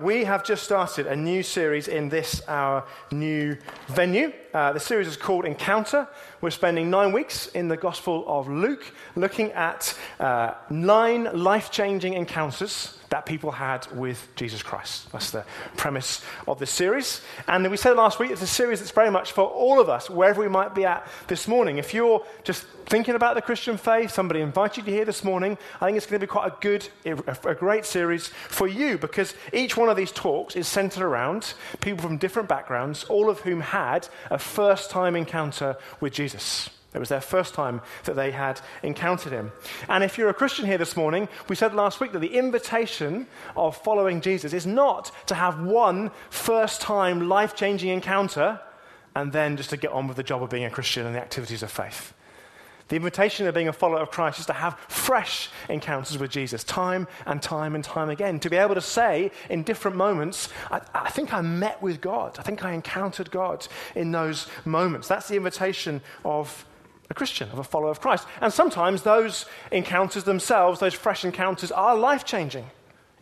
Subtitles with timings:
[0.00, 3.56] we have just started a new series in this, our new
[3.88, 4.32] venue.
[4.54, 6.08] Uh, the series is called Encounter.
[6.40, 12.14] We're spending nine weeks in the Gospel of Luke looking at uh, nine life changing
[12.14, 15.10] encounters that people had with Jesus Christ.
[15.12, 15.44] That's the
[15.76, 17.22] premise of this series.
[17.46, 20.10] And we said last week, it's a series that's very much for all of us,
[20.10, 21.78] wherever we might be at this morning.
[21.78, 25.86] If you're just thinking about the Christian faith, somebody invited you here this morning, I
[25.86, 26.88] think it's going to be quite a good,
[27.44, 32.02] a great series for you because each one of these talks is centered around people
[32.02, 36.70] from different backgrounds, all of whom had a first time encounter with Jesus.
[36.94, 39.52] It was their first time that they had encountered him.
[39.88, 43.26] And if you're a Christian here this morning, we said last week that the invitation
[43.56, 48.60] of following Jesus is not to have one first time life changing encounter
[49.14, 51.20] and then just to get on with the job of being a Christian and the
[51.20, 52.14] activities of faith.
[52.88, 56.64] The invitation of being a follower of Christ is to have fresh encounters with Jesus,
[56.64, 58.40] time and time and time again.
[58.40, 62.38] To be able to say in different moments, I, I, think I met with God.
[62.38, 65.06] I think I encountered God in those moments.
[65.06, 66.64] That's the invitation of
[67.10, 68.26] a Christian, of a follower of Christ.
[68.40, 72.66] And sometimes those encounters themselves, those fresh encounters, are life changing.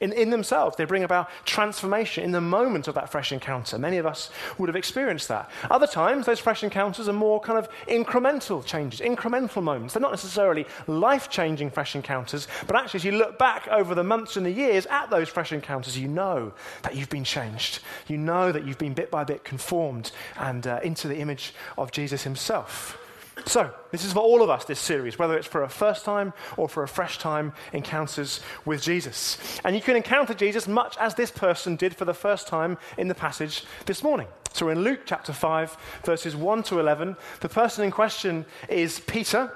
[0.00, 3.78] In, in themselves, they bring about transformation in the moment of that fresh encounter.
[3.78, 5.50] Many of us would have experienced that.
[5.70, 9.94] Other times, those fresh encounters are more kind of incremental changes, incremental moments.
[9.94, 14.04] They're not necessarily life changing fresh encounters, but actually, as you look back over the
[14.04, 16.52] months and the years at those fresh encounters, you know
[16.82, 17.80] that you've been changed.
[18.06, 21.90] You know that you've been bit by bit conformed and uh, into the image of
[21.90, 22.98] Jesus himself.
[23.44, 26.32] So, this is for all of us, this series, whether it's for a first time
[26.56, 29.36] or for a fresh time encounters with Jesus.
[29.62, 33.08] And you can encounter Jesus much as this person did for the first time in
[33.08, 34.26] the passage this morning.
[34.54, 39.52] So, in Luke chapter 5, verses 1 to 11, the person in question is Peter,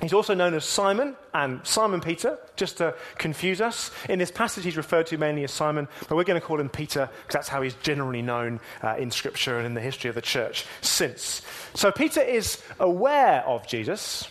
[0.00, 3.90] He's also known as Simon and Simon Peter, just to confuse us.
[4.08, 6.68] In this passage, he's referred to mainly as Simon, but we're going to call him
[6.68, 10.14] Peter because that's how he's generally known uh, in Scripture and in the history of
[10.14, 11.42] the church since.
[11.74, 14.28] So, Peter is aware of Jesus.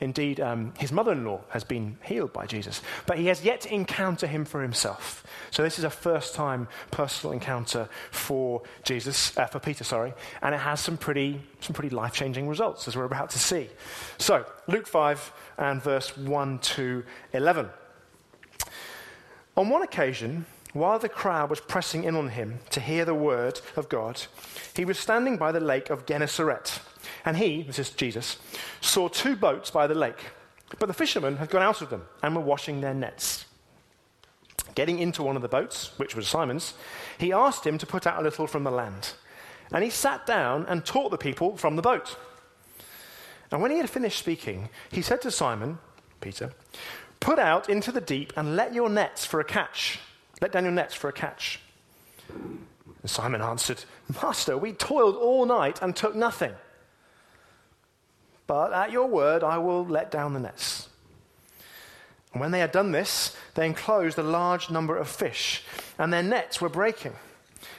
[0.00, 3.60] Indeed, um, his mother in law has been healed by Jesus, but he has yet
[3.62, 5.24] to encounter him for himself.
[5.50, 10.12] So, this is a first time personal encounter for Jesus, uh, for Peter, sorry,
[10.42, 13.68] and it has some pretty, some pretty life changing results, as we're about to see.
[14.18, 17.70] So, Luke 5 and verse 1 to 11.
[19.56, 23.60] On one occasion, while the crowd was pressing in on him to hear the word
[23.76, 24.20] of God,
[24.74, 26.80] he was standing by the lake of Gennesaret
[27.24, 28.38] and he, this is Jesus,
[28.80, 30.24] saw two boats by the lake,
[30.78, 33.46] but the fishermen had gone out of them and were washing their nets.
[34.74, 36.74] Getting into one of the boats, which was Simon's,
[37.18, 39.12] he asked him to put out a little from the land.
[39.72, 42.16] And he sat down and taught the people from the boat.
[43.50, 45.78] And when he had finished speaking, he said to Simon,
[46.20, 46.52] Peter,
[47.20, 50.00] Put out into the deep and let your nets for a catch.
[50.40, 51.60] Let down your nets for a catch.
[52.28, 53.84] And Simon answered,
[54.22, 56.52] Master, we toiled all night and took nothing.
[58.46, 60.88] But at your word, I will let down the nets.
[62.32, 65.62] And when they had done this, they enclosed a large number of fish,
[65.98, 67.14] and their nets were breaking.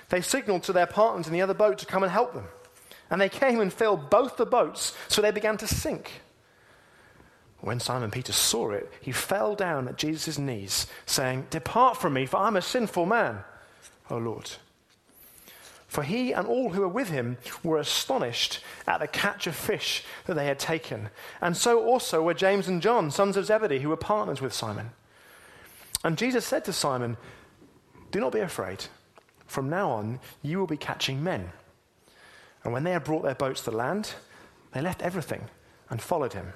[0.10, 2.48] They signaled to their partners in the other boat to come and help them.
[3.10, 6.22] And they came and filled both the boats, so they began to sink.
[7.60, 12.26] When Simon Peter saw it, he fell down at Jesus' knees, saying, Depart from me,
[12.26, 13.40] for I'm a sinful man,
[14.10, 14.52] O Lord.
[15.96, 20.04] For he and all who were with him were astonished at the catch of fish
[20.26, 21.08] that they had taken.
[21.40, 24.90] And so also were James and John, sons of Zebedee, who were partners with Simon.
[26.04, 27.16] And Jesus said to Simon,
[28.12, 28.88] Do not be afraid.
[29.48, 31.54] From now on, you will be catching men.
[32.66, 34.16] And when they had brought their boats to land,
[34.74, 35.44] they left everything
[35.90, 36.52] and followed him.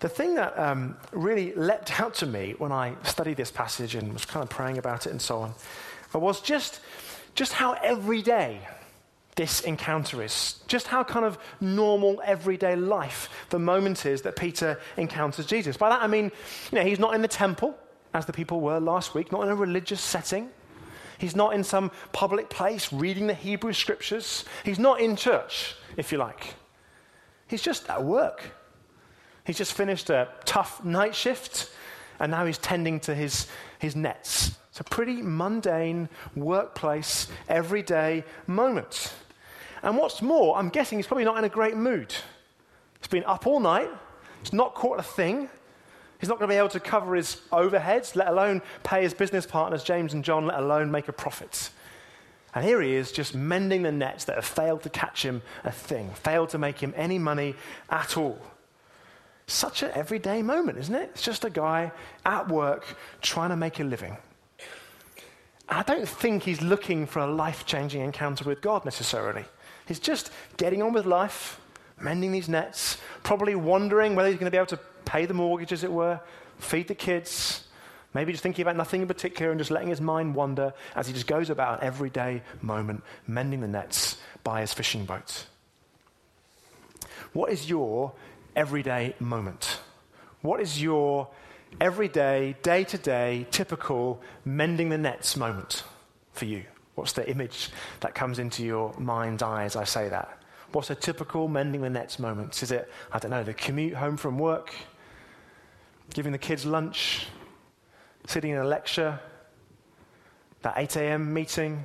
[0.00, 4.12] The thing that um, really leapt out to me when I studied this passage and
[4.12, 5.54] was kind of praying about it and so on
[6.18, 6.80] was just
[7.34, 8.60] just how everyday
[9.36, 14.78] this encounter is, just how kind of normal, everyday life the moment is that Peter
[14.96, 15.76] encounters Jesus.
[15.76, 16.30] By that I mean,
[16.70, 17.76] you know, he's not in the temple,
[18.12, 20.48] as the people were last week, not in a religious setting.
[21.18, 24.44] He's not in some public place reading the Hebrew scriptures.
[24.64, 26.54] He's not in church, if you like.
[27.48, 28.52] He's just at work.
[29.44, 31.70] He's just finished a tough night shift,
[32.20, 33.48] and now he's tending to his,
[33.80, 39.14] his nets it's a pretty mundane workplace, everyday moment.
[39.84, 42.12] And what's more, I'm guessing he's probably not in a great mood.
[42.98, 43.88] He's been up all night,
[44.42, 45.48] he's not caught a thing.
[46.18, 49.46] He's not going to be able to cover his overheads, let alone pay his business
[49.46, 51.70] partners, James and John, let alone make a profit.
[52.52, 55.70] And here he is just mending the nets that have failed to catch him a
[55.70, 57.54] thing, failed to make him any money
[57.90, 58.40] at all.
[59.46, 61.10] Such an everyday moment, isn't it?
[61.12, 61.92] It's just a guy
[62.26, 64.16] at work trying to make a living.
[65.68, 69.44] I don't think he's looking for a life changing encounter with God necessarily.
[69.86, 71.60] He's just getting on with life,
[72.00, 75.72] mending these nets, probably wondering whether he's going to be able to pay the mortgage,
[75.72, 76.20] as it were,
[76.58, 77.64] feed the kids,
[78.12, 81.12] maybe just thinking about nothing in particular and just letting his mind wander as he
[81.12, 85.46] just goes about an everyday moment, mending the nets by his fishing boat.
[87.32, 88.12] What is your
[88.54, 89.80] everyday moment?
[90.42, 91.28] What is your
[91.80, 95.84] everyday, day to day, typical mending the nets moment
[96.32, 96.64] for you?
[96.94, 100.40] What's the image that comes into your mind's eye as I say that?
[100.72, 102.62] What's a typical mending the nets moment?
[102.62, 104.74] Is it, I don't know, the commute home from work,
[106.12, 107.26] giving the kids lunch,
[108.26, 109.20] sitting in a lecture,
[110.62, 111.32] that 8 a.m.
[111.32, 111.84] meeting,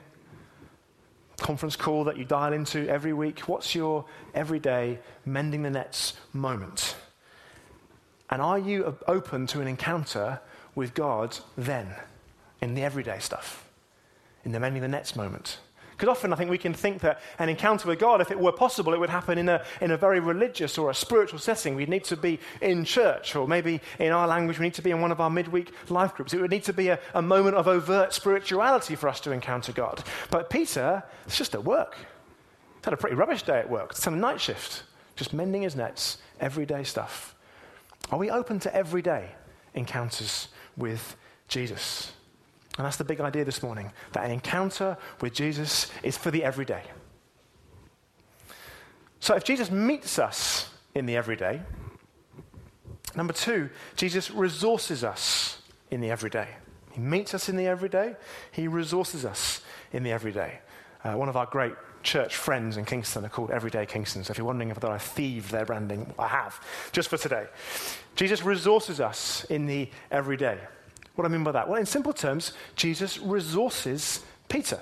[1.38, 3.42] conference call that you dial into every week?
[3.42, 6.96] What's your everyday mending the nets moment?
[8.30, 10.40] And are you open to an encounter
[10.76, 11.88] with God then,
[12.62, 13.68] in the everyday stuff,
[14.46, 15.60] in the mending the nets moment?
[15.92, 18.54] Because often I think we can think that an encounter with God, if it were
[18.54, 21.76] possible, it would happen in a, in a very religious or a spiritual setting.
[21.76, 24.92] We'd need to be in church, or maybe in our language, we need to be
[24.92, 26.34] in one of our midweek life groups.
[26.34, 29.74] It would need to be a, a moment of overt spirituality for us to encounter
[29.74, 30.02] God.
[30.30, 31.98] But Peter, it's just at work.
[31.98, 33.92] He's had a pretty rubbish day at work.
[33.92, 34.84] It's on a night shift,
[35.18, 37.36] just mending his nets, everyday stuff.
[38.12, 39.30] Are we open to everyday
[39.74, 41.16] encounters with
[41.48, 42.12] Jesus?
[42.78, 46.44] And that's the big idea this morning that an encounter with Jesus is for the
[46.44, 46.84] everyday.
[49.20, 51.62] So if Jesus meets us in the everyday,
[53.16, 55.62] number two, Jesus resources us
[55.92, 56.48] in the everyday.
[56.92, 58.16] He meets us in the everyday,
[58.52, 59.62] he resources us
[59.92, 60.60] in the everyday.
[61.04, 61.74] Uh, one of our great
[62.04, 64.24] church friends in Kingston are called Everyday Kingston.
[64.24, 66.60] So if you're wondering if I thieved their branding, I have,
[66.92, 67.48] just for today.
[68.16, 70.58] Jesus resources us in the everyday.
[71.16, 71.68] What do I mean by that?
[71.68, 74.80] Well, in simple terms, Jesus resources Peter.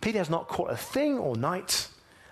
[0.00, 1.88] Peter has not caught a thing all night.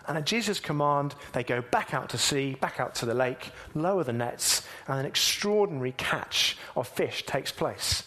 [0.09, 3.51] And at Jesus' command, they go back out to sea, back out to the lake,
[3.75, 8.05] lower the nets, and an extraordinary catch of fish takes place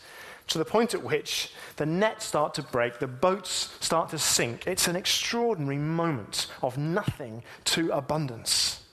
[0.49, 4.67] to the point at which the nets start to break, the boats start to sink.
[4.67, 8.83] It's an extraordinary moment of nothing to abundance.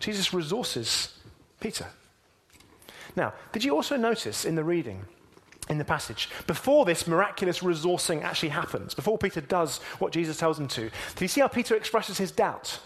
[0.00, 1.16] Jesus resources
[1.60, 1.86] Peter.
[3.16, 5.04] Now, did you also notice in the reading,
[5.68, 10.58] in the passage, before this miraculous resourcing actually happens, before Peter does what Jesus tells
[10.58, 12.80] him to, did you see how Peter expresses his doubt?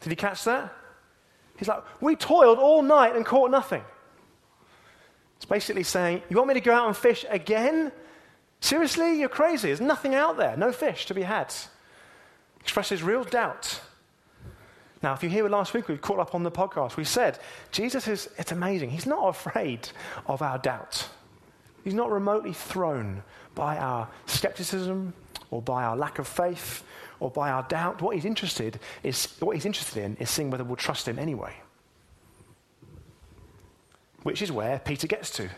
[0.00, 0.72] Did you catch that?
[1.58, 3.82] He's like, We toiled all night and caught nothing.
[5.44, 7.92] It's basically saying, You want me to go out and fish again?
[8.60, 9.20] Seriously?
[9.20, 9.68] You're crazy.
[9.68, 11.54] There's nothing out there, no fish to be had.
[12.60, 13.78] Expresses real doubt.
[15.02, 17.38] Now, if you hear last week, we caught up on the podcast, we said,
[17.72, 18.88] Jesus is, it's amazing.
[18.88, 19.86] He's not afraid
[20.26, 21.10] of our doubt.
[21.84, 23.22] He's not remotely thrown
[23.54, 25.12] by our skepticism
[25.50, 26.84] or by our lack of faith
[27.20, 28.00] or by our doubt.
[28.00, 31.54] What he's interested is what he's interested in is seeing whether we'll trust him anyway
[34.24, 35.48] which is where Peter gets to.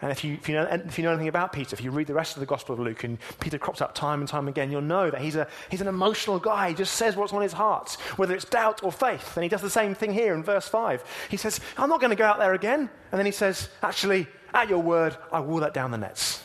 [0.00, 2.06] And if you, if, you know, if you know anything about Peter, if you read
[2.06, 4.70] the rest of the Gospel of Luke, and Peter crops up time and time again,
[4.70, 6.68] you'll know that he's, a, he's an emotional guy.
[6.68, 9.36] He just says what's on his heart, whether it's doubt or faith.
[9.36, 11.02] And he does the same thing here in verse 5.
[11.28, 12.88] He says, I'm not going to go out there again.
[13.10, 16.44] And then he says, Actually, at your word, I will let down the nets.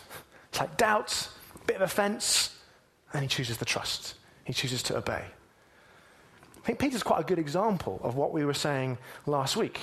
[0.49, 2.55] It's like doubt, a bit of offense,
[3.13, 4.15] and he chooses the trust.
[4.45, 5.23] He chooses to obey.
[5.23, 8.97] I think Peter's quite a good example of what we were saying
[9.27, 9.79] last week.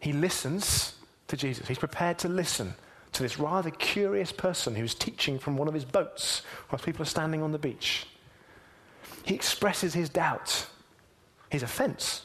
[0.00, 0.94] He listens
[1.28, 1.68] to Jesus.
[1.68, 2.74] He's prepared to listen
[3.12, 7.06] to this rather curious person who's teaching from one of his boats whilst people are
[7.06, 8.06] standing on the beach.
[9.24, 10.66] He expresses his doubt,
[11.50, 12.22] his offense.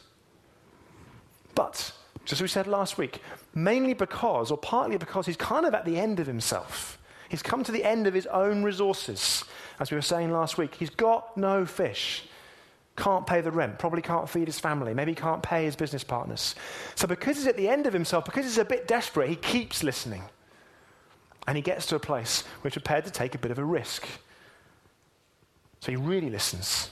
[1.53, 1.91] But,
[2.24, 3.22] just as we said last week,
[3.53, 6.98] mainly because, or partly because, he's kind of at the end of himself.
[7.29, 9.44] He's come to the end of his own resources.
[9.79, 12.27] As we were saying last week, he's got no fish
[12.96, 16.56] can't pay the rent, probably can't feed his family, maybe can't pay his business partners.
[16.96, 19.84] So, because he's at the end of himself, because he's a bit desperate, he keeps
[19.84, 20.24] listening.
[21.48, 23.66] And he gets to a place where he's prepared to take a bit of a
[23.66, 24.08] risk.
[25.82, 26.90] So, he really listens.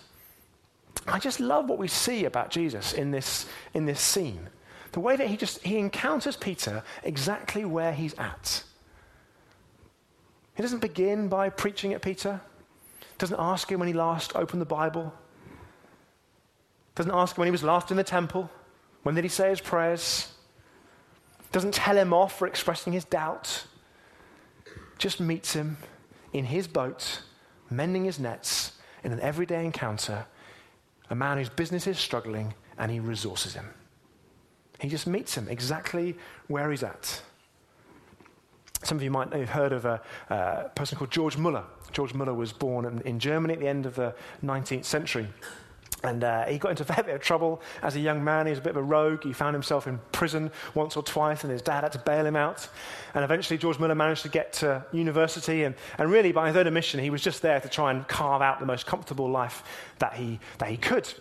[1.07, 4.49] I just love what we see about Jesus in this, in this scene.
[4.91, 8.63] The way that he just he encounters Peter exactly where he's at.
[10.55, 12.39] He doesn't begin by preaching at Peter.
[13.17, 15.11] Doesn't ask him when he last opened the Bible.
[16.95, 18.49] Doesn't ask him when he was last in the temple.
[19.03, 20.31] When did he say his prayers?
[21.51, 23.65] Doesn't tell him off for expressing his doubt.
[24.97, 25.77] Just meets him
[26.31, 27.21] in his boat,
[27.69, 28.73] mending his nets
[29.03, 30.25] in an everyday encounter.
[31.09, 33.69] A man whose business is struggling, and he resources him.
[34.79, 36.15] He just meets him exactly
[36.47, 37.21] where he's at.
[38.83, 40.01] Some of you might have heard of a,
[40.75, 41.63] person called George Muller.
[41.91, 45.27] George Muller was born in, in Germany at the end of the 19th century.
[46.03, 48.45] And uh, he got into a fair bit of trouble as a young man.
[48.45, 49.23] He was a bit of a rogue.
[49.23, 52.35] He found himself in prison once or twice, and his dad had to bail him
[52.35, 52.67] out.
[53.13, 55.63] And eventually, George Muller managed to get to university.
[55.63, 58.41] And, and really, by his own admission, he was just there to try and carve
[58.41, 59.63] out the most comfortable life
[59.99, 61.11] that he, that he could.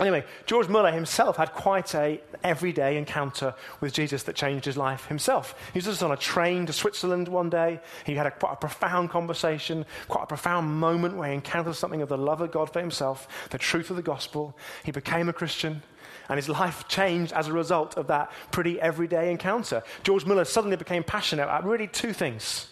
[0.00, 5.06] Anyway, George Muller himself had quite a everyday encounter with Jesus that changed his life
[5.06, 5.54] himself.
[5.72, 7.80] He was just on a train to Switzerland one day.
[8.04, 12.00] He had a, quite a profound conversation, quite a profound moment where he encountered something
[12.00, 14.56] of the love of God for himself, the truth of the gospel.
[14.84, 15.82] He became a Christian,
[16.28, 19.82] and his life changed as a result of that pretty everyday encounter.
[20.04, 22.68] George Muller suddenly became passionate about really two things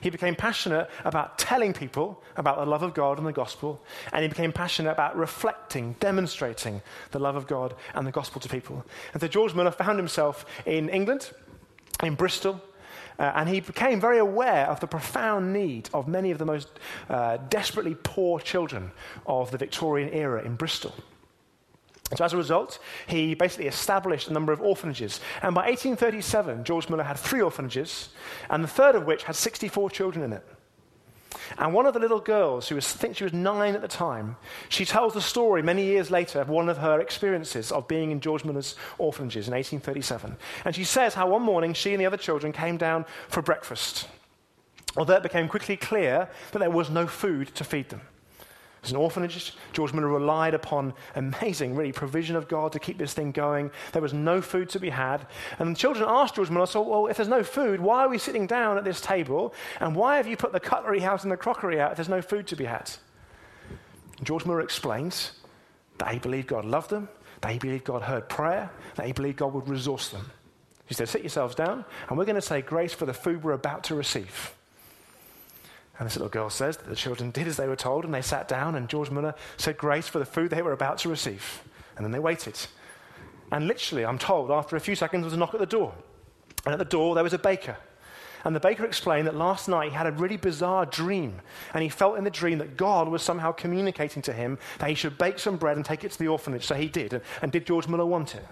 [0.00, 3.80] he became passionate about telling people about the love of God and the gospel,
[4.12, 8.48] and he became passionate about reflecting, demonstrating the love of God and the gospel to
[8.48, 8.84] people.
[9.12, 11.30] And so George Muller found himself in England,
[12.02, 12.60] in Bristol,
[13.18, 16.68] uh, and he became very aware of the profound need of many of the most
[17.08, 18.92] uh, desperately poor children
[19.26, 20.94] of the Victorian era in Bristol.
[22.16, 25.20] So, as a result, he basically established a number of orphanages.
[25.42, 28.08] And by 1837, George Muller had three orphanages,
[28.48, 30.46] and the third of which had 64 children in it.
[31.58, 33.88] And one of the little girls, who was, I think she was nine at the
[33.88, 34.36] time,
[34.68, 38.20] she tells the story many years later of one of her experiences of being in
[38.20, 40.36] George Muller's orphanages in 1837.
[40.64, 44.08] And she says how one morning she and the other children came down for breakfast.
[44.96, 48.00] Although it became quickly clear that there was no food to feed them.
[48.84, 53.12] As an orphanage, George Muller relied upon amazing, really, provision of God to keep this
[53.12, 53.70] thing going.
[53.92, 55.26] There was no food to be had.
[55.58, 58.18] And the children asked George Muller, so, well, if there's no food, why are we
[58.18, 59.52] sitting down at this table?
[59.80, 62.22] And why have you put the cutlery out and the crockery out if there's no
[62.22, 62.90] food to be had?
[64.16, 65.32] And George Muller explains
[65.98, 67.08] that he believed God loved them,
[67.40, 70.30] that he believed God heard prayer, that he believed God would resource them.
[70.86, 73.52] He said, sit yourselves down, and we're going to say grace for the food we're
[73.52, 74.54] about to receive.
[75.98, 78.22] And this little girl says that the children did as they were told, and they
[78.22, 81.62] sat down, and George Muller said grace for the food they were about to receive.
[81.96, 82.56] And then they waited.
[83.50, 85.94] And literally, I'm told, after a few seconds, was a knock at the door.
[86.64, 87.76] And at the door, there was a baker.
[88.44, 91.40] And the baker explained that last night he had a really bizarre dream.
[91.74, 94.94] And he felt in the dream that God was somehow communicating to him that he
[94.94, 96.64] should bake some bread and take it to the orphanage.
[96.64, 97.14] So he did.
[97.14, 98.46] And, and did George Muller want it?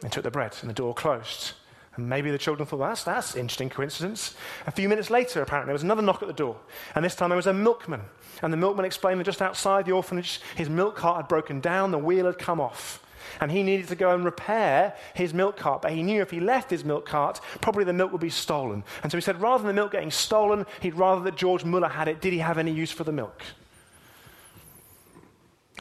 [0.00, 1.52] They took the bread, and the door closed.
[1.96, 4.34] And maybe the children thought, that's, that's interesting coincidence.
[4.66, 6.56] A few minutes later, apparently, there was another knock at the door.
[6.94, 8.02] And this time there was a milkman.
[8.42, 11.90] And the milkman explained that just outside the orphanage, his milk cart had broken down,
[11.90, 13.02] the wheel had come off.
[13.40, 15.82] And he needed to go and repair his milk cart.
[15.82, 18.84] But he knew if he left his milk cart, probably the milk would be stolen.
[19.02, 21.88] And so he said, rather than the milk getting stolen, he'd rather that George Muller
[21.88, 22.20] had it.
[22.20, 23.42] Did he have any use for the milk?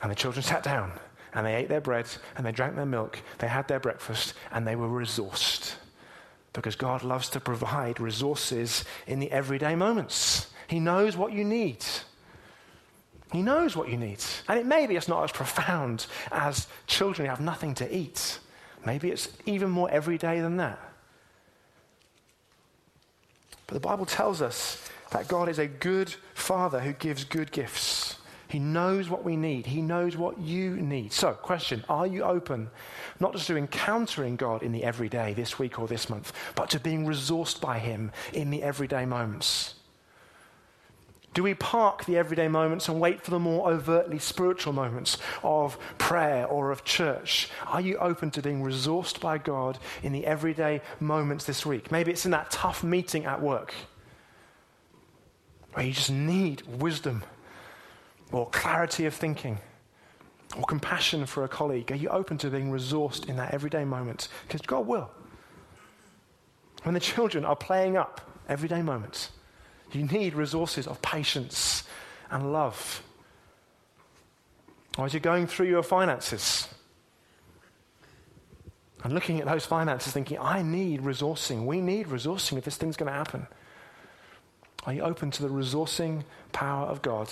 [0.01, 0.93] And the children sat down
[1.33, 3.19] and they ate their bread and they drank their milk.
[3.39, 5.75] They had their breakfast and they were resourced
[6.55, 10.47] because God loves to provide resources in the everyday moments.
[10.67, 11.85] He knows what you need.
[13.31, 14.23] He knows what you need.
[14.47, 18.39] And it maybe it's not as profound as children who have nothing to eat.
[18.85, 20.79] Maybe it's even more everyday than that.
[23.67, 28.17] But the Bible tells us that God is a good father who gives good gifts.
[28.47, 29.65] He knows what we need.
[29.65, 31.13] He knows what you need.
[31.13, 32.69] So, question Are you open
[33.19, 36.79] not just to encountering God in the everyday this week or this month, but to
[36.79, 39.75] being resourced by Him in the everyday moments?
[41.35, 45.77] Do we park the everyday moments and wait for the more overtly spiritual moments of
[45.97, 47.49] prayer or of church?
[47.67, 51.91] Are you open to being resourced by God in the everyday moments this week?
[51.91, 53.73] Maybe it's in that tough meeting at work
[55.73, 57.21] where you just need wisdom
[58.31, 59.59] or clarity of thinking
[60.57, 61.91] or compassion for a colleague?
[61.91, 64.27] Are you open to being resourced in that everyday moment?
[64.47, 65.09] Because God will.
[66.83, 69.31] When the children are playing up everyday moments,
[69.91, 71.83] you need resources of patience
[72.29, 73.01] and love.
[74.97, 76.67] Or as you're going through your finances
[79.03, 81.65] and looking at those finances, thinking, I need resourcing.
[81.65, 83.47] We need resourcing if this thing's going to happen.
[84.85, 87.29] Are you open to the resourcing power of God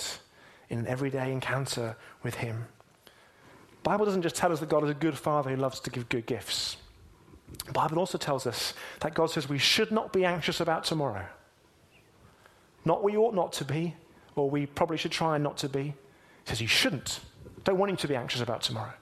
[0.70, 2.66] in an everyday encounter with Him?
[3.04, 5.90] The Bible doesn't just tell us that God is a good father who loves to
[5.90, 6.76] give good gifts.
[7.66, 11.26] The Bible also tells us that God says we should not be anxious about tomorrow.
[12.84, 13.94] Not we ought not to be,
[14.36, 15.82] or we probably should try not to be.
[15.82, 15.94] He
[16.44, 17.20] says you shouldn't.
[17.64, 18.92] Don't want him to be anxious about tomorrow.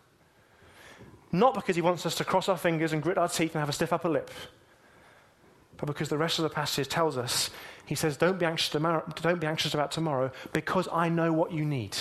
[1.32, 3.68] Not because he wants us to cross our fingers and grit our teeth and have
[3.68, 4.30] a stiff upper lip,
[5.82, 7.50] but because the rest of the passage tells us,
[7.86, 11.50] he says, don't be anxious, tomorrow, don't be anxious about tomorrow because I know what
[11.50, 11.96] you need.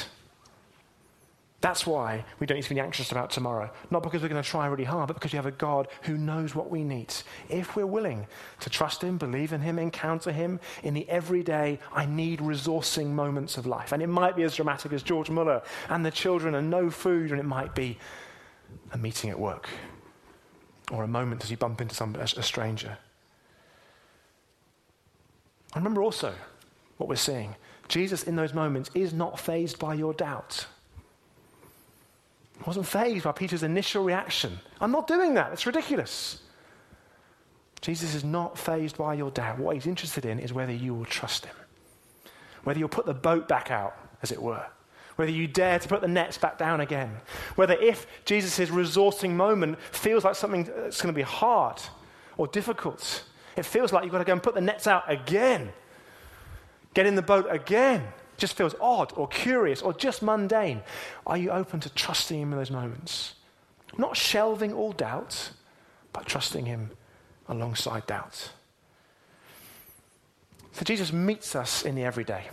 [1.62, 3.72] That's why we don't need to be anxious about tomorrow.
[3.90, 6.16] Not because we're going to try really hard, but because we have a God who
[6.16, 7.12] knows what we need.
[7.50, 8.28] If we're willing
[8.60, 13.58] to trust Him, believe in Him, encounter Him in the everyday, I need resourcing moments
[13.58, 13.94] of life.
[13.94, 17.32] And it might be as dramatic as George Muller and the children and no food,
[17.32, 17.98] and it might be
[18.92, 19.70] a meeting at work
[20.92, 23.00] or a moment as you bump into some, a, a stranger.
[25.74, 26.34] And remember also
[26.98, 27.56] what we're seeing
[27.88, 30.66] Jesus in those moments is not fazed by your doubt.
[32.62, 34.60] I wasn't fazed by Peter's initial reaction.
[34.80, 35.52] I'm not doing that.
[35.52, 36.42] It's ridiculous.
[37.82, 39.58] Jesus is not fazed by your doubt.
[39.58, 41.56] What he's interested in is whether you will trust him,
[42.64, 44.66] whether you'll put the boat back out, as it were,
[45.16, 47.18] whether you dare to put the nets back down again,
[47.56, 51.82] whether if Jesus' resourcing moment feels like something that's going to be hard
[52.38, 53.24] or difficult,
[53.56, 55.72] it feels like you've got to go and put the nets out again,
[56.94, 58.08] get in the boat again
[58.42, 60.82] just feels odd or curious or just mundane,
[61.26, 63.36] are you open to trusting Him in those moments?
[63.98, 65.52] Not shelving all doubt,
[66.12, 66.90] but trusting Him
[67.48, 68.52] alongside doubt.
[70.74, 72.50] So Jesus meets us in the everyday,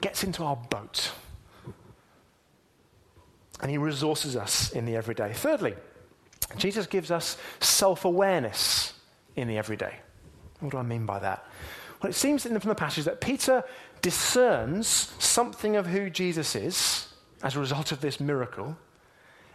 [0.00, 1.10] gets into our boat,
[3.60, 5.32] and He resources us in the everyday.
[5.32, 5.74] Thirdly,
[6.56, 8.92] Jesus gives us self awareness
[9.34, 9.96] in the everyday.
[10.60, 11.44] What do I mean by that?
[12.02, 13.64] Well, it seems from the passage that Peter
[14.02, 17.08] discerns something of who Jesus is
[17.42, 18.76] as a result of this miracle,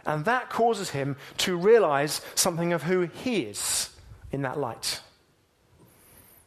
[0.04, 3.90] and that causes him to realize something of who he is
[4.32, 5.00] in that light.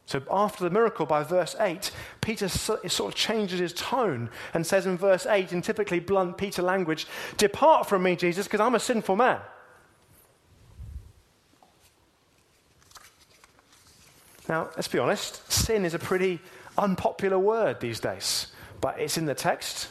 [0.06, 4.86] So after the miracle, by verse 8, Peter sort of changes his tone and says
[4.86, 7.08] in verse 8, in typically blunt Peter language,
[7.38, 9.40] Depart from me, Jesus, because I'm a sinful man.
[14.48, 16.40] Now, let's be honest, sin is a pretty
[16.78, 18.48] unpopular word these days,
[18.82, 19.90] but it's in the text,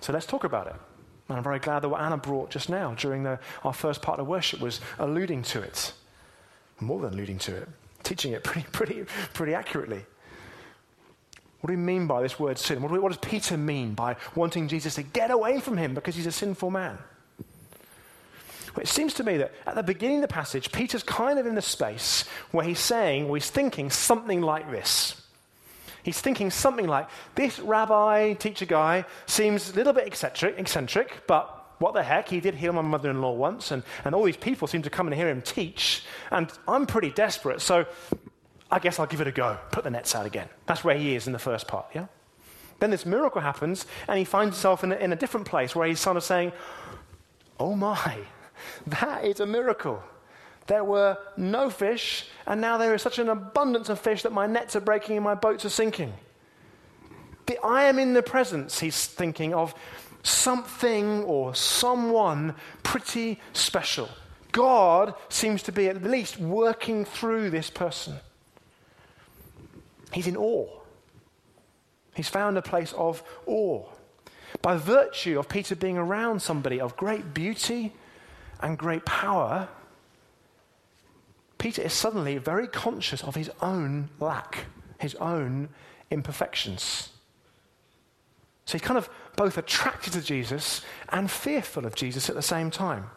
[0.00, 0.74] so let's talk about it.
[1.28, 4.18] And I'm very glad that what Anna brought just now during the, our first part
[4.18, 5.92] of worship was alluding to it.
[6.80, 7.68] More than alluding to it,
[8.02, 10.04] teaching it pretty, pretty, pretty accurately.
[11.60, 12.80] What do we mean by this word sin?
[12.80, 15.94] What, do we, what does Peter mean by wanting Jesus to get away from him
[15.94, 16.98] because he's a sinful man?
[18.74, 21.46] Well, it seems to me that at the beginning of the passage, Peter's kind of
[21.46, 25.20] in the space where he's saying, or he's thinking something like this.
[26.02, 31.56] He's thinking something like, this rabbi, teacher guy, seems a little bit eccentric, eccentric but
[31.78, 32.28] what the heck?
[32.28, 34.90] He did heal my mother in law once, and, and all these people seem to
[34.90, 37.86] come and hear him teach, and I'm pretty desperate, so
[38.70, 39.58] I guess I'll give it a go.
[39.72, 40.48] Put the nets out again.
[40.66, 42.06] That's where he is in the first part, yeah?
[42.80, 45.88] Then this miracle happens, and he finds himself in a, in a different place where
[45.88, 46.52] he's sort of saying,
[47.58, 48.18] Oh my,
[48.86, 50.02] that is a miracle.
[50.66, 54.46] There were no fish, and now there is such an abundance of fish that my
[54.46, 56.12] nets are breaking and my boats are sinking.
[57.46, 59.74] The, I am in the presence, he's thinking, of
[60.22, 64.08] something or someone pretty special.
[64.52, 68.16] God seems to be at least working through this person.
[70.12, 70.68] He's in awe.
[72.14, 73.84] He's found a place of awe.
[74.62, 77.92] By virtue of Peter being around somebody of great beauty
[78.62, 79.68] and great power,
[81.58, 84.66] Peter is suddenly very conscious of his own lack,
[84.98, 85.68] his own
[86.10, 87.10] imperfections.
[88.64, 92.70] So he's kind of both attracted to Jesus and fearful of Jesus at the same
[92.70, 93.10] time.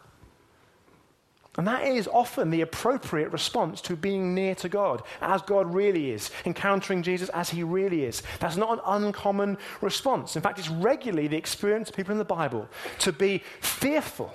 [1.58, 6.10] And that is often the appropriate response to being near to God, as God really
[6.12, 8.23] is, encountering Jesus as he really is.
[8.39, 10.36] That's not an uncommon response.
[10.36, 12.67] In fact, it's regularly the experience of people in the Bible
[12.99, 14.34] to be fearful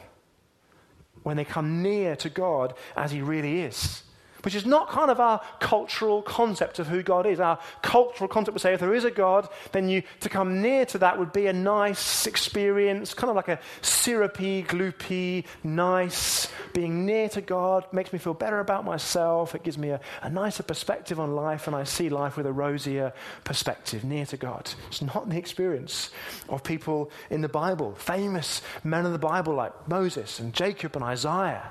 [1.28, 4.02] when they come near to God as He really is.
[4.48, 7.38] Which is not kind of our cultural concept of who God is.
[7.38, 10.86] Our cultural concept would say if there is a God, then you to come near
[10.86, 16.48] to that would be a nice experience, kind of like a syrupy, gloopy, nice.
[16.72, 19.54] Being near to God makes me feel better about myself.
[19.54, 22.52] It gives me a, a nicer perspective on life, and I see life with a
[22.52, 23.12] rosier
[23.44, 24.70] perspective, near to God.
[24.86, 26.08] It's not the experience
[26.48, 31.04] of people in the Bible, famous men of the Bible like Moses and Jacob and
[31.04, 31.70] Isaiah.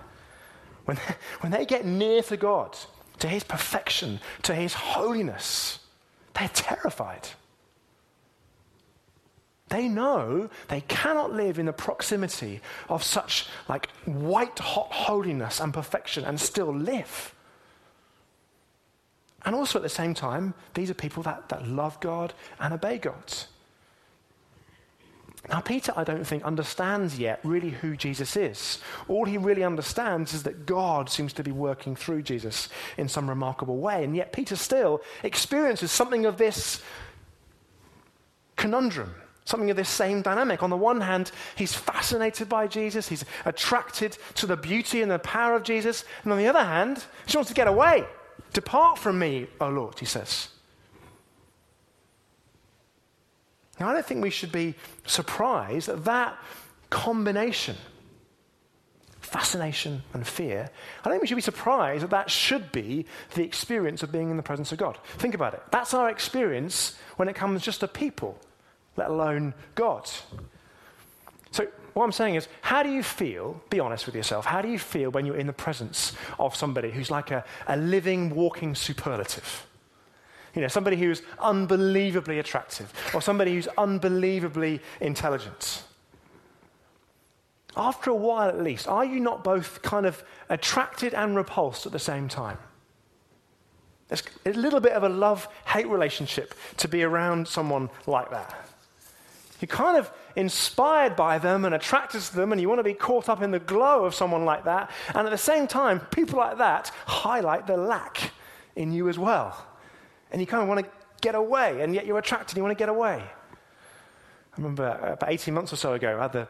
[0.88, 2.78] When they, when they get near to God,
[3.20, 5.80] to his perfection, to his holiness,
[6.34, 7.28] they're terrified.
[9.70, 15.74] They know they cannot live in the proximity of such like white hot holiness and
[15.74, 17.36] perfection and still live.
[19.44, 22.98] And also at the same time, these are people that, that love God and obey
[22.98, 23.34] God.
[25.50, 28.80] Now, Peter, I don't think, understands yet really who Jesus is.
[29.08, 33.30] All he really understands is that God seems to be working through Jesus in some
[33.30, 34.04] remarkable way.
[34.04, 36.82] And yet, Peter still experiences something of this
[38.58, 39.16] conundrum.
[39.46, 40.62] Something of this same dynamic.
[40.62, 45.20] On the one hand, he's fascinated by Jesus, he's attracted to the beauty and the
[45.20, 46.04] power of Jesus.
[46.24, 48.04] And on the other hand, he wants to get away.
[48.52, 50.50] Depart from me, O Lord, he says.
[53.80, 56.38] Now, I don't think we should be surprised that that
[56.90, 57.76] combination,
[59.22, 63.44] fascination and fear, I don't think we should be surprised that that should be the
[63.44, 64.98] experience of being in the presence of God.
[65.18, 65.62] Think about it.
[65.72, 68.40] That's our experience when it comes just to people,
[68.96, 70.10] let alone God.
[71.52, 74.70] So, what I'm saying is, how do you feel, be honest with yourself, how do
[74.70, 78.76] you feel when you're in the presence of somebody who's like a, a living, walking
[78.76, 79.66] superlative?
[80.58, 85.84] You know, somebody who's unbelievably attractive or somebody who's unbelievably intelligent.
[87.76, 91.92] After a while, at least, are you not both kind of attracted and repulsed at
[91.92, 92.58] the same time?
[94.08, 98.68] There's a little bit of a love hate relationship to be around someone like that.
[99.62, 102.96] You're kind of inspired by them and attracted to them, and you want to be
[102.96, 104.90] caught up in the glow of someone like that.
[105.14, 108.32] And at the same time, people like that highlight the lack
[108.76, 109.67] in you as well
[110.32, 112.78] and you kind of want to get away, and yet you're attracted, and you want
[112.78, 113.24] to get away.
[113.24, 116.48] I remember about 18 months or so ago, I had the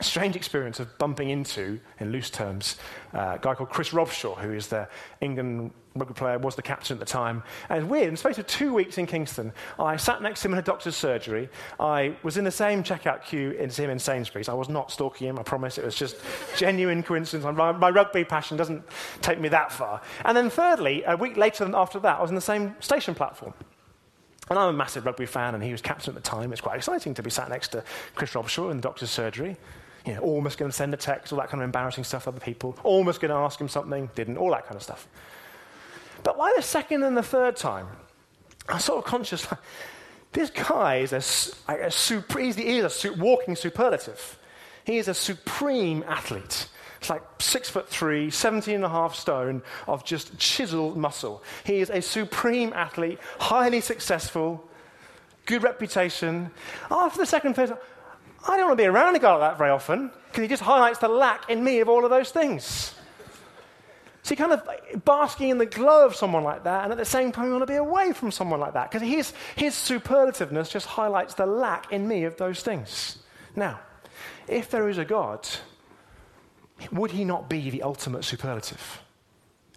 [0.00, 2.76] strange experience of bumping into, in loose terms,
[3.14, 4.88] uh, a guy called Chris Robshaw, who is the
[5.20, 7.42] England rugby player, was the captain at the time.
[7.68, 10.54] And weird, in the space of two weeks in Kingston, I sat next to him
[10.54, 11.48] in a doctor's surgery.
[11.78, 14.48] I was in the same checkout queue as him in Sainsbury's.
[14.48, 15.78] I was not stalking him, I promise.
[15.78, 16.16] It was just
[16.56, 17.44] genuine coincidence.
[17.56, 18.82] My, my rugby passion doesn't
[19.20, 20.00] take me that far.
[20.24, 23.14] And then, thirdly, a week later than after that, I was in the same station
[23.14, 23.54] platform.
[24.50, 26.52] And I'm a massive rugby fan, and he was captain at the time.
[26.52, 29.56] It's quite exciting to be sat next to Chris Robshaw in the doctor's surgery.
[30.04, 32.30] You know, almost going to send a text, all that kind of embarrassing stuff to
[32.30, 32.76] other people.
[32.82, 35.06] Almost going to ask him something, didn't, all that kind of stuff.
[36.22, 37.88] But why the second and the third time?
[38.68, 39.60] I'm sort of conscious, like,
[40.32, 44.38] this guy is a, a, super, he is a su- walking superlative.
[44.84, 46.68] He is a supreme athlete.
[46.98, 51.42] It's like six foot three, 17 and a half stone of just chiseled muscle.
[51.64, 54.64] He is a supreme athlete, highly successful,
[55.44, 56.50] good reputation.
[56.90, 57.72] After the second phase,
[58.48, 60.62] I don't want to be around a guy like that very often because he just
[60.62, 62.94] highlights the lack in me of all of those things.
[64.22, 67.04] So you're kind of basking in the glow of someone like that, and at the
[67.04, 70.70] same time, you want to be away from someone like that because his, his superlativeness
[70.70, 73.18] just highlights the lack in me of those things.
[73.56, 73.80] Now,
[74.46, 75.48] if there is a God,
[76.92, 79.02] would he not be the ultimate superlative?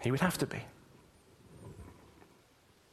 [0.02, 0.60] He would have to be.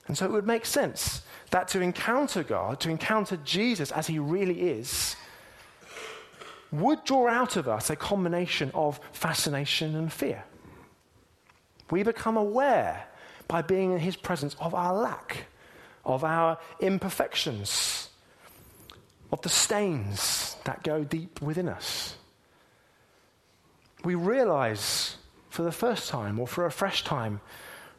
[0.08, 4.18] And so it would make sense that to encounter God, to encounter Jesus as he
[4.18, 5.16] really is,
[6.72, 10.44] would draw out of us a combination of fascination and fear.
[11.94, 13.06] We become aware
[13.48, 15.46] by being in his presence of our lack,
[16.04, 18.10] of our imperfections,
[19.32, 22.16] of the stains that go deep within us.
[24.04, 25.18] We realize
[25.52, 27.42] for the first time or for a fresh time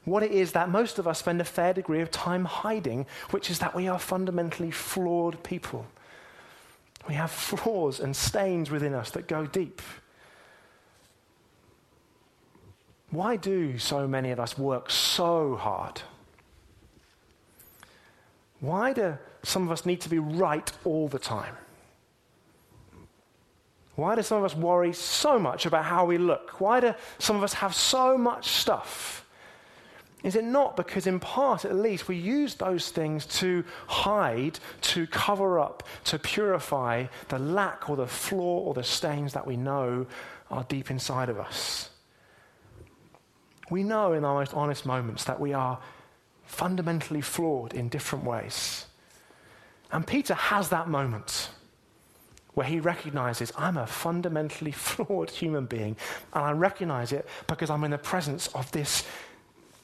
[0.04, 3.48] what it is that most of us spend a fair degree of time hiding, which
[3.48, 5.86] is that we are fundamentally flawed people.
[7.06, 9.80] We have flaws and stains within us that go deep.
[13.14, 16.02] Why do so many of us work so hard?
[18.58, 21.54] Why do some of us need to be right all the time?
[23.94, 26.60] Why do some of us worry so much about how we look?
[26.60, 29.24] Why do some of us have so much stuff?
[30.24, 35.06] Is it not because, in part at least, we use those things to hide, to
[35.06, 40.06] cover up, to purify the lack or the flaw or the stains that we know
[40.50, 41.90] are deep inside of us?
[43.70, 45.78] We know in our most honest moments that we are
[46.44, 48.86] fundamentally flawed in different ways.
[49.90, 51.50] And Peter has that moment
[52.54, 55.96] where he recognizes, I'm a fundamentally flawed human being,
[56.32, 59.04] and I recognize it because I'm in the presence of this,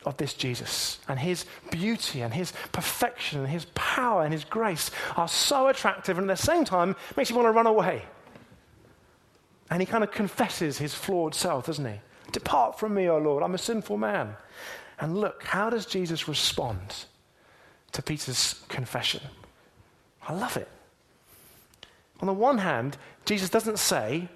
[0.05, 0.99] of this Jesus.
[1.09, 6.19] And his beauty and his perfection and his power and his grace are so attractive,
[6.19, 8.05] and at the same time, makes you want to run away.
[9.71, 12.01] And he kind of confesses his flawed self, doesn't he?
[12.33, 14.37] Depart from me, O Lord, I'm a sinful man.
[14.99, 17.07] And look, how does Jesus respond
[17.93, 19.23] to Peter's confession?
[20.27, 20.69] I love it.
[22.21, 24.29] On the one hand, Jesus doesn't say,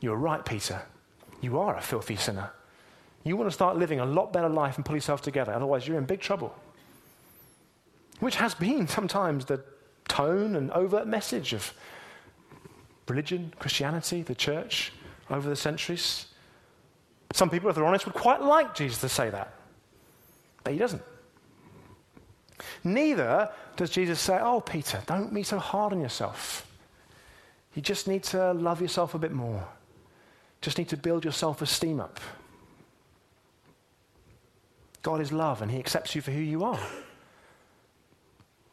[0.00, 0.82] You're right, Peter.
[1.40, 2.50] You are a filthy sinner.
[3.24, 5.98] You want to start living a lot better life and pull yourself together, otherwise, you're
[5.98, 6.54] in big trouble.
[8.20, 9.62] Which has been sometimes the
[10.08, 11.72] tone and overt message of
[13.08, 14.92] religion, Christianity, the church
[15.30, 16.26] over the centuries.
[17.34, 19.52] Some people, if they're honest, would quite like Jesus to say that.
[20.62, 21.02] But he doesn't.
[22.84, 26.64] Neither does Jesus say, Oh, Peter, don't be so hard on yourself.
[27.74, 29.66] You just need to love yourself a bit more.
[30.60, 32.20] Just need to build your self esteem up.
[35.02, 36.78] God is love and he accepts you for who you are.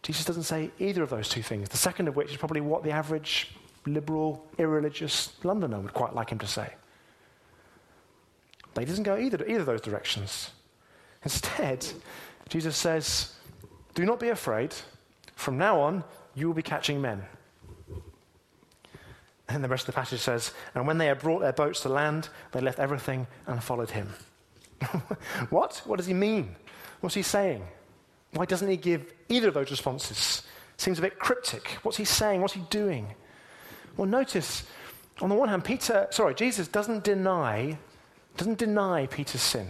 [0.04, 2.84] Jesus doesn't say either of those two things, the second of which is probably what
[2.84, 3.56] the average
[3.88, 6.76] liberal, irreligious Londoner would quite like him to say.
[8.74, 10.52] But he doesn't go either, either of those directions.
[11.24, 11.86] Instead,
[12.50, 13.34] Jesus says,
[13.94, 14.74] Do not be afraid.
[15.36, 16.04] From now on,
[16.36, 17.24] you will be catching men.
[19.50, 21.90] And the rest of the passage says, And when they had brought their boats to
[21.90, 24.10] land, they left everything and followed him.
[25.50, 25.82] what?
[25.86, 26.56] What does he mean?
[27.02, 27.64] What's he saying?
[28.34, 30.44] Why doesn't he give either of those responses?
[30.78, 31.78] Seems a bit cryptic.
[31.84, 32.42] What's he saying?
[32.42, 33.14] What's he doing?
[33.98, 34.64] Well, notice,
[35.20, 37.78] on the one hand, Peter, sorry, Jesus doesn't deny,
[38.38, 39.67] doesn't deny Peter's sin.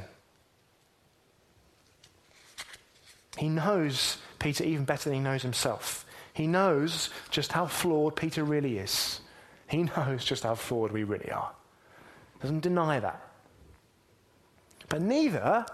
[3.38, 6.06] He knows Peter even better than he knows himself.
[6.34, 9.22] He knows just how flawed Peter really is.
[9.68, 11.52] He knows just how flawed we really are.
[12.42, 13.22] Doesn't deny that.
[14.90, 15.66] But neither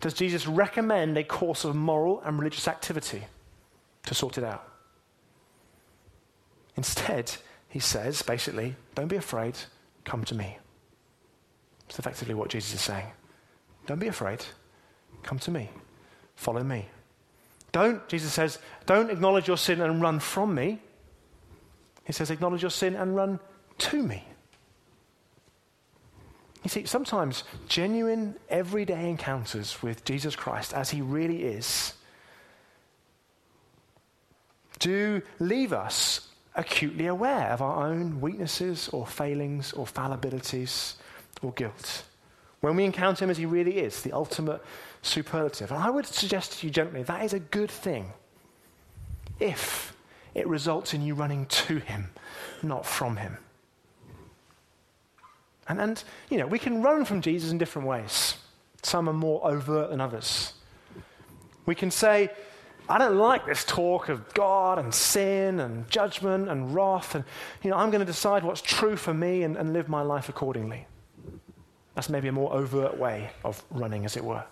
[0.00, 3.24] does Jesus recommend a course of moral and religious activity
[4.06, 4.68] to sort it out.
[6.76, 7.36] Instead,
[7.68, 9.56] he says, basically, don't be afraid,
[10.04, 10.58] come to me.
[11.94, 13.06] It's effectively what Jesus is saying.
[13.86, 14.44] Don't be afraid,
[15.22, 15.70] come to me,
[16.34, 16.86] follow me.
[17.70, 20.80] Don't, Jesus says, don't acknowledge your sin and run from me.
[22.02, 23.38] He says, acknowledge your sin and run
[23.78, 24.24] to me.
[26.64, 31.94] You see, sometimes genuine, everyday encounters with Jesus Christ as he really is
[34.80, 40.94] do leave us acutely aware of our own weaknesses or failings or fallibilities
[41.44, 42.04] or guilt.
[42.60, 44.62] When we encounter him as he really is, the ultimate
[45.02, 45.70] superlative.
[45.70, 48.12] And I would suggest to you gently that is a good thing
[49.38, 49.94] if
[50.34, 52.10] it results in you running to him,
[52.62, 53.36] not from him.
[55.68, 58.36] And, and, you know, we can run from Jesus in different ways.
[58.82, 60.52] Some are more overt than others.
[61.66, 62.30] We can say,
[62.88, 67.14] I don't like this talk of God and sin and judgment and wrath.
[67.14, 67.24] And,
[67.62, 70.28] you know, I'm going to decide what's true for me and, and live my life
[70.28, 70.86] accordingly.
[71.94, 74.44] That's maybe a more overt way of running, as it were.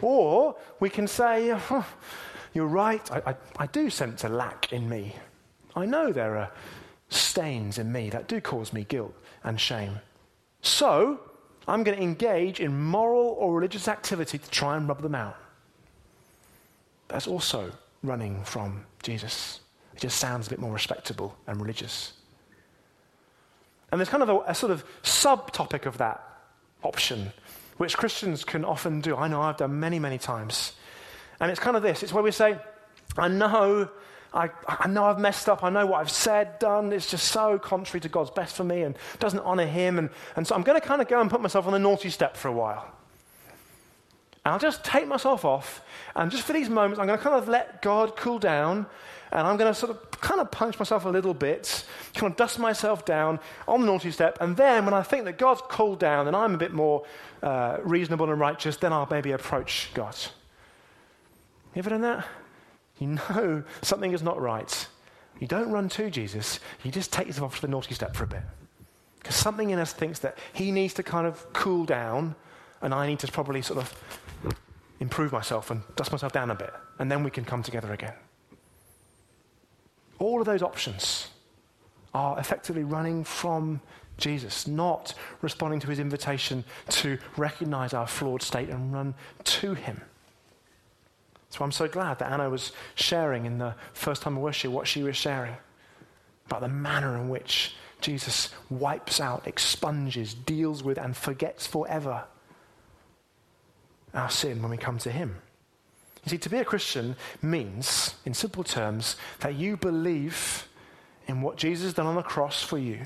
[0.00, 1.86] Or we can say, oh,
[2.54, 5.16] You're right, I, I, I do sense a lack in me.
[5.74, 6.52] I know there are
[7.08, 9.98] stains in me that do cause me guilt and shame.
[10.62, 11.20] So,
[11.66, 15.36] I'm going to engage in moral or religious activity to try and rub them out.
[17.08, 17.72] That's also
[18.02, 19.60] running from Jesus.
[19.94, 22.12] It just sounds a bit more respectable and religious.
[23.94, 26.20] And there's kind of a, a sort of subtopic of that
[26.82, 27.32] option,
[27.76, 29.14] which Christians can often do.
[29.14, 30.72] I know I've done many, many times.
[31.38, 32.58] And it's kind of this it's where we say,
[33.16, 33.88] I know.
[34.32, 35.62] I, I know I've messed up.
[35.62, 36.92] I know what I've said, done.
[36.92, 40.00] It's just so contrary to God's best for me and doesn't honor Him.
[40.00, 42.10] And, and so I'm going to kind of go and put myself on the naughty
[42.10, 42.92] step for a while.
[44.44, 45.82] And I'll just take myself off.
[46.14, 48.86] And just for these moments, I'm going to kind of let God cool down.
[49.32, 52.36] And I'm going to sort of kind of punch myself a little bit, kind of
[52.36, 54.38] dust myself down on the naughty step.
[54.40, 57.04] And then when I think that God's cooled down and I'm a bit more
[57.42, 60.16] uh, reasonable and righteous, then I'll maybe approach God.
[61.74, 62.26] You ever done that?
[62.98, 64.86] You know something is not right.
[65.40, 68.24] You don't run to Jesus, you just take yourself off to the naughty step for
[68.24, 68.42] a bit.
[69.18, 72.36] Because something in us thinks that he needs to kind of cool down,
[72.80, 73.92] and I need to probably sort of
[75.00, 78.14] improve myself and dust myself down a bit, and then we can come together again.
[80.18, 81.28] All of those options
[82.14, 83.80] are effectively running from
[84.16, 90.00] Jesus, not responding to his invitation to recognize our flawed state and run to him.
[91.50, 94.86] So I'm so glad that Anna was sharing in the first time of worship what
[94.86, 95.54] she was sharing
[96.46, 102.24] about the manner in which Jesus wipes out, expunges, deals with, and forgets forever
[104.14, 105.36] our sin when we come to Him.
[106.24, 110.66] You see, to be a Christian means, in simple terms, that you believe
[111.26, 113.00] in what Jesus has done on the cross for you.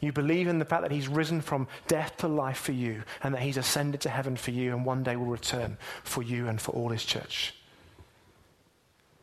[0.00, 3.34] You believe in the fact that He's risen from death to life for you, and
[3.34, 6.60] that He's ascended to heaven for you, and one day will return for you and
[6.60, 7.54] for all His church.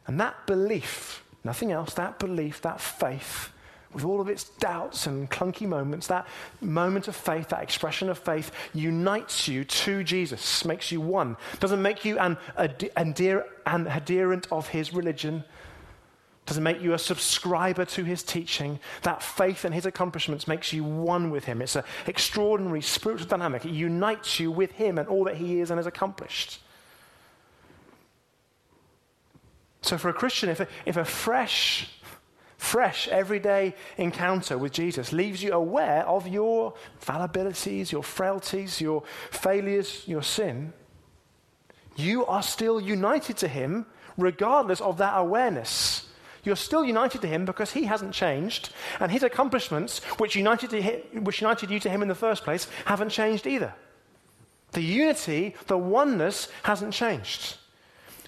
[0.07, 3.51] And that belief, nothing else, that belief, that faith,
[3.93, 6.27] with all of its doubts and clunky moments, that
[6.61, 11.37] moment of faith, that expression of faith, unites you to Jesus, makes you one.
[11.59, 15.43] Doesn't make you an, an adherent of his religion,
[16.45, 18.79] doesn't make you a subscriber to his teaching.
[19.03, 21.61] That faith and his accomplishments makes you one with him.
[21.61, 23.65] It's an extraordinary spiritual dynamic.
[23.65, 26.59] It unites you with him and all that he is and has accomplished.
[29.81, 31.87] So, for a Christian, if a, if a fresh
[32.59, 40.03] fresh, everyday encounter with Jesus leaves you aware of your fallibilities, your frailties, your failures,
[40.05, 40.73] your sin,
[41.95, 43.85] you are still united to Him
[44.17, 46.07] regardless of that awareness.
[46.43, 48.69] You're still united to him because he hasn't changed,
[48.99, 52.67] and his accomplishments, which united, him, which united you to him in the first place,
[52.85, 53.73] haven't changed either.
[54.71, 57.57] The unity, the oneness hasn't changed.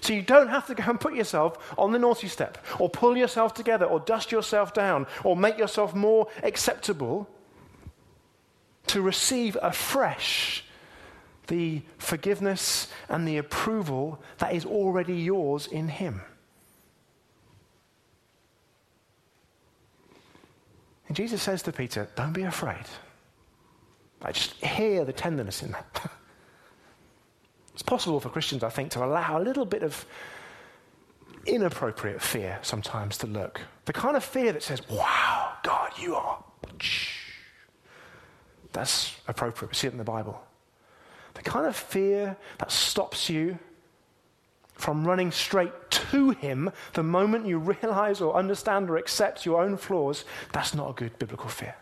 [0.02, 3.16] So you don't have to go and put yourself on the naughty step, or pull
[3.16, 7.30] yourself together, or dust yourself down, or make yourself more acceptable
[8.88, 10.64] to receive afresh
[11.46, 16.20] the forgiveness and the approval that is already yours in Him.
[21.06, 22.86] And Jesus says to Peter, Don't be afraid.
[24.20, 26.10] I just hear the tenderness in that.
[27.82, 30.06] it's possible for Christians, I think, to allow a little bit of
[31.46, 33.60] inappropriate fear sometimes to look.
[33.86, 36.44] The kind of fear that says, Wow, God, you are.
[38.72, 39.72] That's appropriate.
[39.72, 40.40] We see it in the Bible.
[41.34, 43.58] The kind of fear that stops you
[44.74, 49.76] from running straight to Him the moment you realize or understand or accept your own
[49.76, 51.74] flaws, that's not a good biblical fear.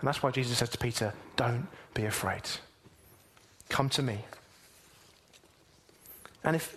[0.00, 2.42] And that's why Jesus says to Peter, Don't be afraid.
[3.68, 4.24] Come to me.
[6.44, 6.76] And if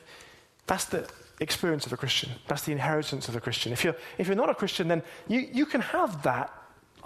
[0.67, 3.73] that's the experience of a Christian, that's the inheritance of a Christian.
[3.73, 6.53] If you're, if you're not a Christian, then you, you can have that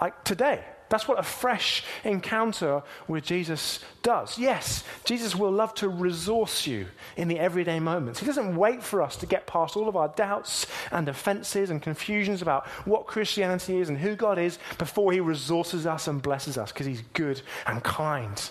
[0.00, 0.62] like today.
[0.88, 4.38] That's what a fresh encounter with Jesus does.
[4.38, 8.20] Yes, Jesus will love to resource you in the everyday moments.
[8.20, 11.82] He doesn't wait for us to get past all of our doubts and offenses and
[11.82, 16.56] confusions about what Christianity is and who God is before he resources us and blesses
[16.56, 18.50] us because he's good and kind.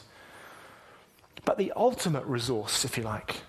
[1.45, 3.43] But the ultimate resource, if you like,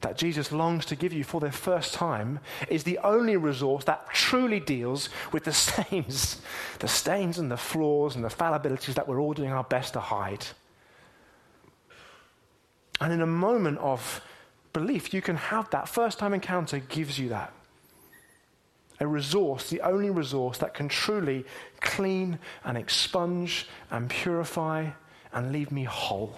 [0.00, 4.08] that Jesus longs to give you for the first time is the only resource that
[4.12, 6.40] truly deals with the stains,
[6.78, 10.00] the stains and the flaws and the fallibilities that we're all doing our best to
[10.00, 10.46] hide.
[13.00, 14.20] And in a moment of
[14.72, 15.88] belief, you can have that.
[15.88, 17.52] First time encounter gives you that.
[19.00, 21.44] A resource, the only resource that can truly
[21.80, 24.90] clean and expunge and purify
[25.32, 26.36] and leave me whole.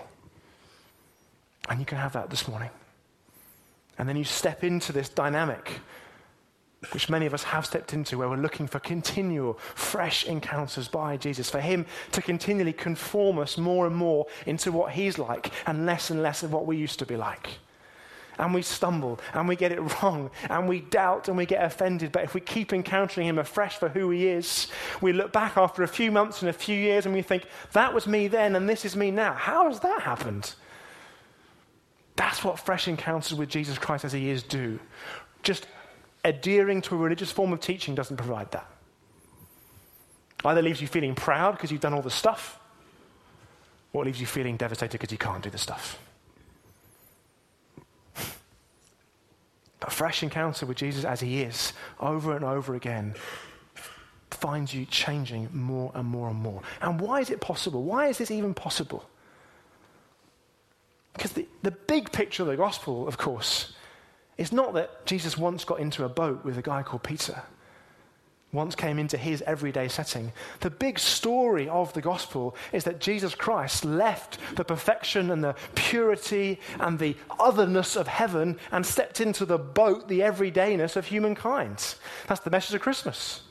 [1.69, 2.71] And you can have that this morning.
[4.01, 5.73] And then you step into this dynamic,
[6.93, 11.19] which many of us have stepped into, where we're looking for continual, fresh encounters by
[11.19, 15.85] Jesus, for Him to continually conform us more and more into what He's like and
[15.85, 17.59] less and less of what we used to be like.
[18.39, 22.11] And we stumble and we get it wrong and we doubt and we get offended.
[22.11, 24.69] But if we keep encountering Him afresh for who He is,
[25.03, 27.93] we look back after a few months and a few years and we think, that
[27.93, 29.35] was me then and this is me now.
[29.35, 30.55] How has that happened?
[32.21, 34.79] That's what fresh encounters with Jesus Christ as he is do.
[35.43, 35.67] Just
[36.23, 38.71] adhering to a religious form of teaching doesn't provide that.
[40.45, 42.61] Either leaves you feeling proud because you've done all the stuff,
[43.95, 45.99] or leaves you feeling devastated because you can't do the stuff.
[49.81, 53.15] But fresh encounter with Jesus as he is, over and over again,
[54.31, 56.61] finds you changing more and more and more.
[56.83, 57.83] And why is it possible?
[57.83, 59.09] Why is this even possible?
[61.63, 63.73] The big picture of the gospel, of course,
[64.39, 67.43] is not that Jesus once got into a boat with a guy called Peter,
[68.53, 70.33] once came into his everyday setting.
[70.61, 75.55] The big story of the gospel is that Jesus Christ left the perfection and the
[75.75, 81.95] purity and the otherness of heaven and stepped into the boat, the everydayness of humankind.
[82.27, 83.43] That's the message of Christmas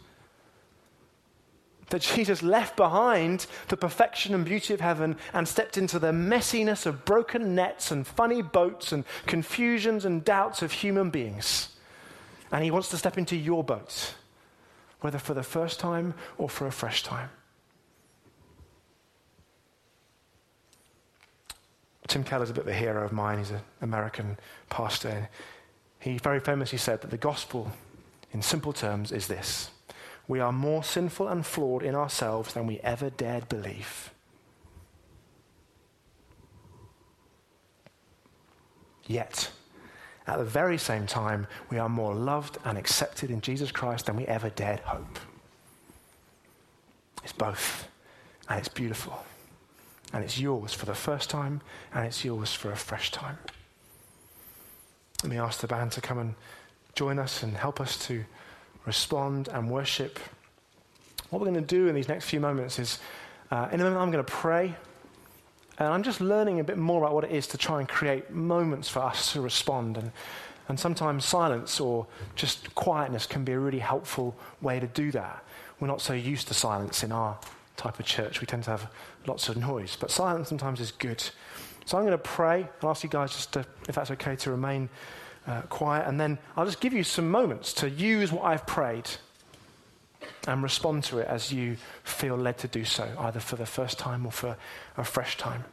[1.90, 6.86] that Jesus left behind the perfection and beauty of heaven and stepped into the messiness
[6.86, 11.70] of broken nets and funny boats and confusions and doubts of human beings.
[12.52, 14.16] And he wants to step into your boat,
[15.02, 17.30] whether for the first time or for a fresh time.
[22.08, 23.38] Tim Keller's a bit of a hero of mine.
[23.38, 25.30] He's an American pastor.
[26.00, 27.72] He very famously said that the gospel,
[28.32, 29.70] in simple terms, is this
[30.30, 34.12] we are more sinful and flawed in ourselves than we ever dared believe.
[39.08, 39.50] Yet,
[40.28, 44.16] at the very same time, we are more loved and accepted in Jesus Christ than
[44.16, 45.18] we ever dared hope.
[47.24, 47.88] It's both,
[48.48, 49.26] and it's beautiful.
[50.14, 51.62] And it's yours for the first time,
[51.92, 53.40] and it's yours for a fresh time.
[55.24, 56.36] Let me ask the band to come and
[56.94, 58.26] join us and help us to
[58.90, 60.20] respond and worship.
[61.30, 63.00] What we're going to do in these next few moments is,
[63.52, 64.66] uh, in a moment, I'm going to pray.
[65.78, 68.24] And I'm just learning a bit more about what it is to try and create
[68.32, 69.98] moments for us to respond.
[69.98, 70.12] And
[70.70, 75.44] And sometimes silence or just quietness can be a really helpful way to do that.
[75.80, 77.38] We're not so used to silence in our
[77.76, 78.40] type of church.
[78.42, 78.86] We tend to have
[79.26, 81.22] lots of noise, but silence sometimes is good.
[81.86, 84.52] So I'm going to pray and ask you guys just to, if that's okay, to
[84.52, 84.90] remain
[85.48, 86.08] uh, quiet.
[86.08, 89.10] And then I'll just give you some moments to use what I've prayed
[90.48, 94.00] and respond to it as you feel led to do so, either for the first
[94.00, 94.58] time or for
[94.98, 95.64] a fresh time.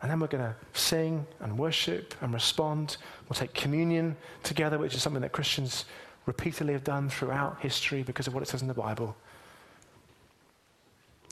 [0.00, 2.96] And then we're going to sing and worship and respond.
[3.28, 5.84] We'll take communion together, which is something that Christians
[6.26, 9.16] repeatedly have done throughout history because of what it says in the Bible.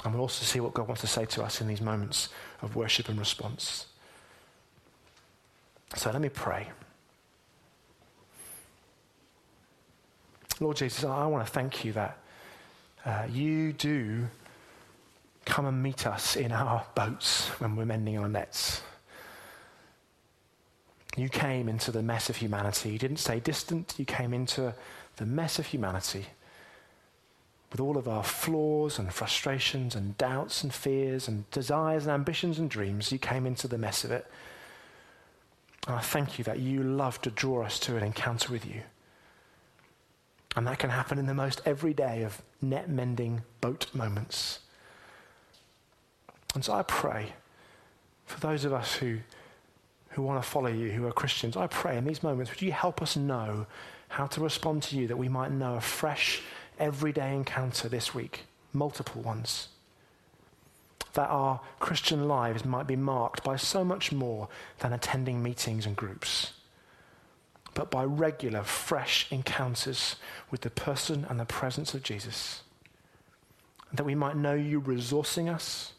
[0.04, 2.28] And we'll also see what God wants to say to us in these moments
[2.62, 3.86] of worship and response.
[5.94, 6.68] So let me pray.
[10.58, 12.18] Lord Jesus, I want to thank you that
[13.04, 14.26] uh, you do
[15.44, 18.82] come and meet us in our boats when we're mending our nets.
[21.16, 22.90] You came into the mess of humanity.
[22.90, 23.94] You didn't stay distant.
[23.98, 24.74] You came into
[25.16, 26.26] the mess of humanity
[27.70, 32.58] with all of our flaws and frustrations and doubts and fears and desires and ambitions
[32.58, 33.12] and dreams.
[33.12, 34.26] You came into the mess of it.
[35.86, 38.82] And I thank you that you love to draw us to an encounter with you.
[40.56, 44.60] And that can happen in the most everyday of net mending boat moments.
[46.54, 47.34] And so I pray
[48.24, 49.18] for those of us who,
[50.10, 52.72] who want to follow you, who are Christians, I pray in these moments, would you
[52.72, 53.66] help us know
[54.08, 56.42] how to respond to you that we might know a fresh,
[56.78, 59.68] everyday encounter this week, multiple ones.
[61.12, 64.48] That our Christian lives might be marked by so much more
[64.78, 66.52] than attending meetings and groups
[67.76, 70.16] but by regular, fresh encounters
[70.50, 72.62] with the person and the presence of Jesus.
[73.92, 75.92] That we might know you resourcing us,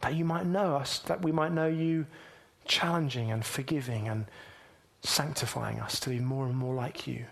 [0.00, 2.06] that you might know us, that we might know you
[2.64, 4.24] challenging and forgiving and
[5.02, 7.26] sanctifying us to be more and more like you.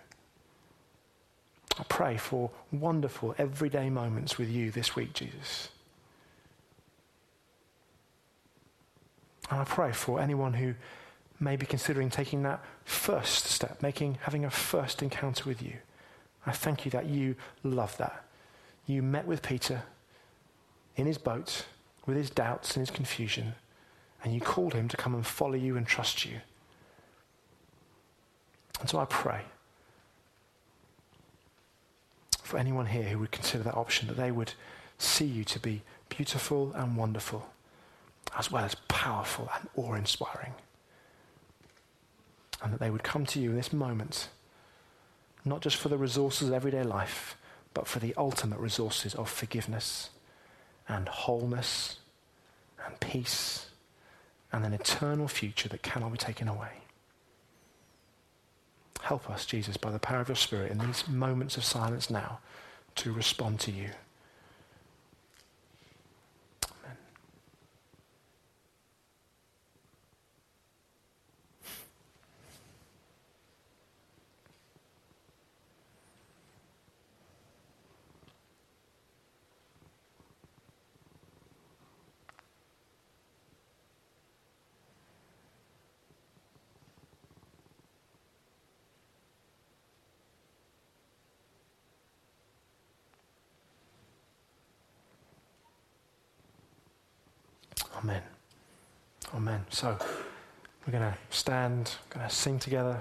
[1.78, 5.70] I pray for wonderful everyday moments with you this week, Jesus.
[9.50, 10.74] And I pray for anyone who
[11.38, 15.74] maybe considering taking that first step, making, having a first encounter with you.
[16.46, 18.24] I thank you that you love that.
[18.86, 19.82] You met with Peter
[20.96, 21.66] in his boat
[22.06, 23.54] with his doubts and his confusion,
[24.22, 26.38] and you called him to come and follow you and trust you.
[28.80, 29.40] And so I pray
[32.42, 34.52] for anyone here who would consider that option, that they would
[34.98, 37.50] see you to be beautiful and wonderful,
[38.38, 40.54] as well as powerful and awe inspiring
[42.66, 44.28] and that they would come to you in this moment,
[45.44, 47.36] not just for the resources of everyday life,
[47.74, 50.10] but for the ultimate resources of forgiveness
[50.88, 52.00] and wholeness
[52.84, 53.66] and peace
[54.50, 56.72] and an eternal future that cannot be taken away.
[59.02, 62.40] Help us, Jesus, by the power of your Spirit in these moments of silence now
[62.96, 63.90] to respond to you.
[97.96, 98.22] Amen.
[99.34, 99.64] Amen.
[99.70, 99.96] So
[100.86, 103.00] we're going to stand, going to sing together.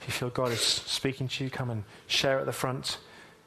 [0.00, 2.98] If you feel God is speaking to you, come and share at the front.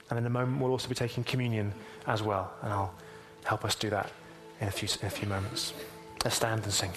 [0.10, 1.74] And in a moment, we'll also be taking communion
[2.08, 2.52] as well.
[2.64, 2.94] And I'll
[3.46, 4.12] help us do that
[4.60, 5.74] in a few, in a few moments.
[6.24, 6.92] Let's stand and sing.